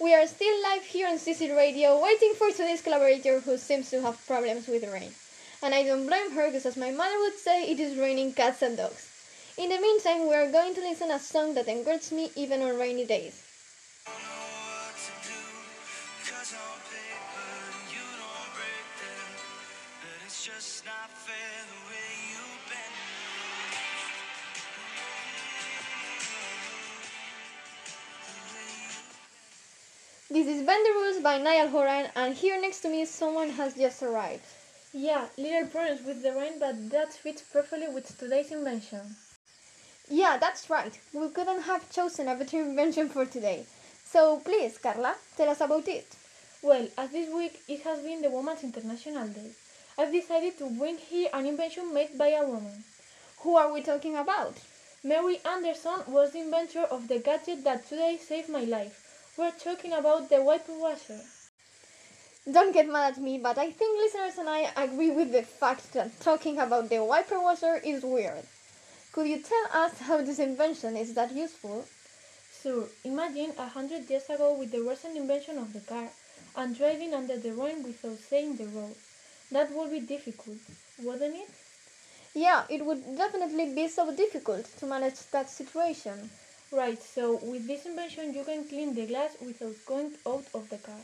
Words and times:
We 0.00 0.14
are 0.14 0.26
still 0.26 0.62
live 0.62 0.84
here 0.84 1.08
on 1.08 1.18
CC 1.18 1.54
Radio, 1.54 2.02
waiting 2.02 2.32
for 2.32 2.50
today's 2.50 2.80
collaborator 2.80 3.40
who 3.40 3.58
seems 3.58 3.90
to 3.90 4.00
have 4.00 4.26
problems 4.26 4.66
with 4.66 4.82
rain. 4.90 5.12
And 5.62 5.74
I 5.74 5.82
don't 5.82 6.06
blame 6.06 6.30
her 6.30 6.46
because, 6.46 6.64
as 6.64 6.78
my 6.78 6.90
mother 6.90 7.18
would 7.18 7.36
say, 7.36 7.70
it 7.70 7.78
is 7.78 7.98
raining 7.98 8.32
cats 8.32 8.62
and 8.62 8.78
dogs. 8.78 9.06
In 9.58 9.68
the 9.68 9.78
meantime, 9.78 10.26
we 10.26 10.34
are 10.34 10.50
going 10.50 10.74
to 10.74 10.80
listen 10.80 11.10
a 11.10 11.18
song 11.18 11.52
that 11.52 11.68
encourages 11.68 12.12
me 12.12 12.30
even 12.34 12.62
on 12.62 12.78
rainy 12.78 13.04
days. 13.04 13.44
just 20.40 20.86
not 20.86 21.10
fair 21.10 21.52
the 21.68 21.80
way 21.92 22.08
you 22.32 22.39
This 30.32 30.46
is 30.46 30.62
Bend 30.62 30.86
the 30.86 30.92
Rules 30.92 31.20
by 31.20 31.38
Niall 31.38 31.66
Horan, 31.66 32.06
and 32.14 32.36
here 32.36 32.60
next 32.60 32.82
to 32.82 32.88
me 32.88 33.04
someone 33.04 33.50
has 33.50 33.74
just 33.74 34.00
arrived. 34.00 34.44
Yeah, 34.92 35.26
little 35.36 35.66
problems 35.66 36.06
with 36.06 36.22
the 36.22 36.32
rain, 36.32 36.52
but 36.60 36.88
that 36.90 37.12
fits 37.12 37.42
perfectly 37.42 37.88
with 37.88 38.16
today's 38.16 38.52
invention. 38.52 39.16
Yeah, 40.08 40.38
that's 40.38 40.70
right. 40.70 40.96
We 41.12 41.30
couldn't 41.30 41.62
have 41.62 41.90
chosen 41.90 42.28
a 42.28 42.36
better 42.36 42.60
invention 42.60 43.08
for 43.08 43.26
today. 43.26 43.66
So 44.04 44.38
please, 44.44 44.78
Carla, 44.78 45.16
tell 45.36 45.48
us 45.48 45.60
about 45.60 45.88
it. 45.88 46.06
Well, 46.62 46.86
as 46.96 47.10
this 47.10 47.34
week 47.34 47.58
it 47.66 47.82
has 47.82 47.98
been 47.98 48.22
the 48.22 48.30
Women's 48.30 48.62
International 48.62 49.26
Day, 49.26 49.50
I've 49.98 50.12
decided 50.12 50.56
to 50.58 50.70
bring 50.70 50.98
here 50.98 51.30
an 51.34 51.44
invention 51.44 51.92
made 51.92 52.16
by 52.16 52.28
a 52.28 52.46
woman. 52.46 52.84
Who 53.40 53.56
are 53.56 53.72
we 53.72 53.82
talking 53.82 54.14
about? 54.14 54.54
Mary 55.02 55.40
Anderson 55.44 56.04
was 56.06 56.30
the 56.30 56.38
inventor 56.42 56.82
of 56.82 57.08
the 57.08 57.18
gadget 57.18 57.64
that 57.64 57.88
today 57.88 58.16
saved 58.16 58.48
my 58.48 58.62
life. 58.62 58.99
We're 59.36 59.50
talking 59.52 59.92
about 59.92 60.28
the 60.28 60.42
wiper 60.42 60.72
washer. 60.78 61.20
Don't 62.50 62.72
get 62.72 62.88
mad 62.88 63.12
at 63.14 63.18
me, 63.18 63.38
but 63.38 63.58
I 63.58 63.70
think 63.70 63.98
listeners 63.98 64.38
and 64.38 64.48
I 64.48 64.70
agree 64.76 65.10
with 65.10 65.32
the 65.32 65.42
fact 65.42 65.92
that 65.94 66.20
talking 66.20 66.58
about 66.58 66.88
the 66.88 67.02
wiper 67.04 67.40
washer 67.40 67.76
is 67.76 68.02
weird. 68.02 68.44
Could 69.12 69.28
you 69.28 69.40
tell 69.40 69.66
us 69.72 69.98
how 70.00 70.20
this 70.22 70.38
invention 70.38 70.96
is 70.96 71.14
that 71.14 71.32
useful? 71.32 71.84
Sure. 72.62 72.88
Imagine 73.04 73.52
a 73.58 73.68
hundred 73.68 74.08
years 74.10 74.28
ago 74.30 74.52
with 74.54 74.70
the 74.70 74.80
recent 74.82 75.16
invention 75.16 75.58
of 75.58 75.72
the 75.72 75.80
car 75.80 76.08
and 76.56 76.76
driving 76.76 77.14
under 77.14 77.36
the 77.38 77.52
rain 77.52 77.82
without 77.82 78.18
seeing 78.18 78.56
the 78.56 78.66
road. 78.66 78.94
That 79.50 79.72
would 79.72 79.90
be 79.90 80.00
difficult, 80.00 80.58
wouldn't 80.98 81.36
it? 81.36 81.48
Yeah, 82.34 82.64
it 82.68 82.84
would 82.84 83.16
definitely 83.16 83.74
be 83.74 83.88
so 83.88 84.14
difficult 84.14 84.66
to 84.78 84.86
manage 84.86 85.20
that 85.32 85.50
situation. 85.50 86.30
Right, 86.72 87.02
so 87.02 87.34
with 87.42 87.66
this 87.66 87.84
invention 87.84 88.32
you 88.32 88.44
can 88.44 88.62
clean 88.62 88.94
the 88.94 89.04
glass 89.04 89.36
without 89.44 89.74
going 89.86 90.12
out 90.24 90.44
of 90.54 90.70
the 90.70 90.78
car. 90.78 91.00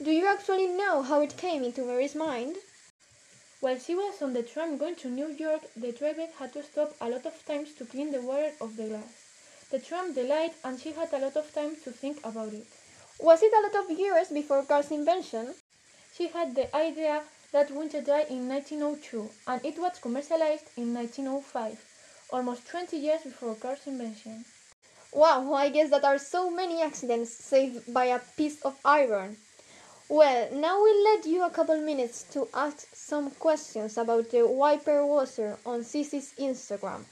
Do 0.00 0.12
you 0.12 0.28
actually 0.28 0.68
know 0.68 1.02
how 1.02 1.22
it 1.22 1.36
came 1.36 1.64
into 1.64 1.84
Mary's 1.84 2.14
mind? 2.14 2.54
While 3.58 3.80
she 3.80 3.96
was 3.96 4.22
on 4.22 4.32
the 4.32 4.44
tram 4.44 4.78
going 4.78 4.94
to 4.96 5.08
New 5.08 5.26
York, 5.26 5.62
the 5.74 5.90
driver 5.90 6.28
had 6.38 6.52
to 6.52 6.62
stop 6.62 6.94
a 7.00 7.10
lot 7.10 7.26
of 7.26 7.44
times 7.44 7.74
to 7.74 7.84
clean 7.84 8.12
the 8.12 8.20
water 8.20 8.52
of 8.60 8.76
the 8.76 8.84
glass. 8.84 9.12
The 9.72 9.80
tram 9.80 10.14
delayed 10.14 10.52
and 10.62 10.78
she 10.80 10.92
had 10.92 11.12
a 11.12 11.18
lot 11.18 11.36
of 11.36 11.52
time 11.52 11.74
to 11.82 11.90
think 11.90 12.24
about 12.24 12.52
it. 12.52 12.68
Was 13.18 13.42
it 13.42 13.52
a 13.52 13.62
lot 13.62 13.84
of 13.84 13.98
years 13.98 14.28
before 14.28 14.62
car's 14.62 14.92
invention? 14.92 15.52
She 16.14 16.28
had 16.28 16.54
the 16.54 16.74
idea 16.76 17.24
that 17.50 17.72
winter 17.72 18.02
died 18.02 18.28
in 18.30 18.48
1902 18.48 19.30
and 19.48 19.64
it 19.64 19.80
was 19.80 19.98
commercialized 19.98 20.66
in 20.76 20.94
1905, 20.94 21.84
almost 22.30 22.68
20 22.68 22.96
years 22.96 23.22
before 23.22 23.56
car's 23.56 23.84
invention. 23.88 24.44
Wow, 25.12 25.54
I 25.54 25.70
guess 25.70 25.90
that 25.90 26.04
are 26.04 26.18
so 26.18 26.52
many 26.52 26.80
accidents 26.80 27.32
saved 27.32 27.92
by 27.92 28.04
a 28.04 28.20
piece 28.36 28.62
of 28.62 28.76
iron. 28.84 29.38
Well, 30.08 30.48
now 30.54 30.80
we'll 30.80 31.04
let 31.04 31.26
you 31.26 31.44
a 31.44 31.50
couple 31.50 31.80
minutes 31.80 32.22
to 32.30 32.46
ask 32.54 32.86
some 32.94 33.32
questions 33.32 33.98
about 33.98 34.30
the 34.30 34.46
wiper 34.46 35.04
washer 35.04 35.58
on 35.66 35.80
Cici's 35.80 36.32
Instagram. 36.38 37.02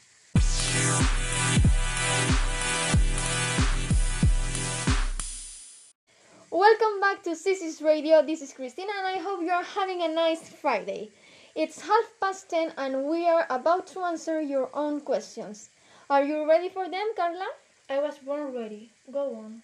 Welcome 6.53 7.01
back 7.01 7.25
to 7.25 7.31
Cici's 7.31 7.83
Radio. 7.83 8.23
This 8.23 8.43
is 8.43 8.53
Christina 8.53 8.93
and 8.97 9.09
I 9.09 9.19
hope 9.19 9.43
you 9.43 9.51
are 9.51 9.65
having 9.65 10.03
a 10.03 10.09
nice 10.09 10.49
Friday. 10.49 11.11
It's 11.57 11.81
half 11.81 12.05
past 12.21 12.49
10 12.49 12.75
and 12.79 13.07
we 13.07 13.27
are 13.27 13.45
about 13.51 13.89
to 13.89 14.03
answer 14.03 14.41
your 14.41 14.71
own 14.73 15.01
questions. 15.01 15.71
Are 16.09 16.23
you 16.23 16.49
ready 16.49 16.69
for 16.69 16.89
them, 16.89 17.11
Carla? 17.17 17.49
I 17.91 17.99
was 18.01 18.19
born 18.19 18.53
ready. 18.55 18.91
Go 19.11 19.35
on. 19.37 19.63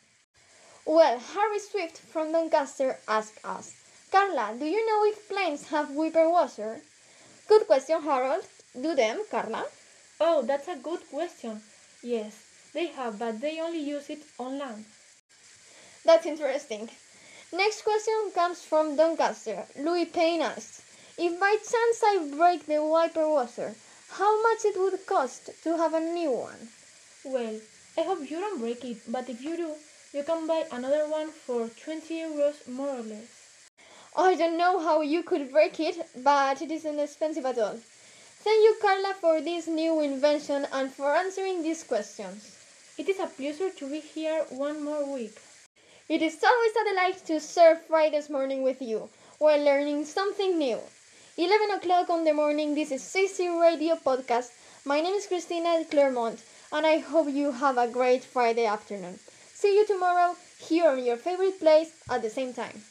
Well, 0.87 1.19
Harry 1.19 1.59
Swift 1.59 1.99
from 1.99 2.33
Doncaster 2.33 2.99
asked 3.07 3.39
us, 3.45 3.75
Carla, 4.11 4.55
do 4.59 4.65
you 4.65 4.87
know 4.87 5.05
if 5.11 5.29
planes 5.29 5.69
have 5.69 5.91
wiper 5.91 6.31
washer? 6.31 6.81
Good 7.49 7.67
question, 7.67 8.01
Harold. 8.03 8.45
Do 8.81 8.95
them, 8.95 9.23
Carla? 9.31 9.67
Oh, 10.21 10.43
that's 10.43 10.69
a 10.69 10.77
good 10.77 11.01
question. 11.11 11.61
Yes, 12.03 12.35
they 12.73 12.87
have, 12.87 13.19
but 13.19 13.41
they 13.41 13.61
only 13.61 13.81
use 13.81 14.09
it 14.09 14.23
on 14.39 14.59
land. 14.59 14.85
That's 16.05 16.27
interesting. 16.27 16.89
Next 17.53 17.83
question 17.83 18.33
comes 18.35 18.63
from 18.63 18.97
Doncaster. 18.97 19.67
Louis 19.77 20.07
Payne 20.07 20.43
asks, 20.43 20.83
if 21.19 21.39
by 21.39 21.57
chance 21.57 22.03
I 22.03 22.35
break 22.37 22.67
the 22.67 22.83
wiper 22.83 23.29
washer, 23.29 23.75
how 24.11 24.43
much 24.43 24.65
it 24.65 24.79
would 24.79 25.07
cost 25.07 25.51
to 25.63 25.77
have 25.77 25.95
a 25.95 26.01
new 26.01 26.31
one? 26.31 26.69
Well, 27.25 27.61
I 27.97 28.03
hope 28.03 28.29
you 28.29 28.41
don't 28.41 28.59
break 28.59 28.85
it, 28.85 28.97
but 29.07 29.29
if 29.29 29.41
you 29.41 29.57
do, 29.57 29.71
you 30.13 30.25
can 30.25 30.49
buy 30.49 30.65
another 30.73 31.09
one 31.09 31.29
for 31.31 31.69
20 31.69 32.13
euros 32.13 32.67
more 32.67 32.89
or 32.89 33.03
less. 33.03 33.71
I 34.17 34.35
don't 34.35 34.59
know 34.59 34.81
how 34.81 35.03
you 35.03 35.23
could 35.23 35.53
break 35.53 35.79
it, 35.79 36.05
but 36.17 36.61
it 36.61 36.73
isn't 36.73 36.99
expensive 36.99 37.47
at 37.47 37.57
all. 37.57 37.79
Thank 38.43 38.65
you, 38.65 38.77
Carla, 38.83 39.15
for 39.21 39.41
this 39.41 39.69
new 39.69 40.01
invention 40.01 40.67
and 40.73 40.93
for 40.93 41.15
answering 41.15 41.63
these 41.63 41.85
questions. 41.85 42.57
It 42.99 43.09
is 43.09 43.21
a 43.21 43.29
pleasure 43.29 43.71
to 43.71 43.89
be 43.89 44.01
here 44.01 44.45
one 44.51 44.83
more 44.85 45.15
week. 45.15 45.41
It 46.09 46.21
is 46.21 46.43
always 46.43 46.73
a 46.75 46.91
delight 46.91 47.25
to 47.27 47.39
serve 47.39 47.87
Fridays 47.87 48.29
morning 48.29 48.65
with 48.65 48.83
you 48.83 49.09
while 49.39 49.63
learning 49.63 50.05
something 50.05 50.59
new. 50.59 50.81
11 51.37 51.71
o'clock 51.71 52.11
on 52.11 52.25
the 52.25 52.35
morning, 52.35 52.75
this 52.75 52.91
is 52.91 53.03
CC 53.03 53.49
Radio 53.61 53.95
Podcast. 53.95 54.51
My 54.85 55.01
name 55.01 55.15
is 55.15 55.29
Christina 55.29 55.85
Clermont 55.89 56.41
and 56.75 56.85
I 56.85 56.99
hope 56.99 57.29
you 57.31 57.53
have 57.53 57.79
a 57.79 57.87
great 57.87 58.25
Friday 58.25 58.67
afternoon. 58.67 59.21
See 59.55 59.77
you 59.77 59.87
tomorrow 59.87 60.35
here 60.59 60.91
on 60.91 61.05
your 61.05 61.17
favorite 61.17 61.61
place 61.61 61.93
at 62.11 62.21
the 62.21 62.31
same 62.31 62.53
time. 62.53 62.83